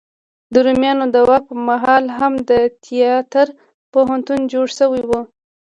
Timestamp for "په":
1.49-1.55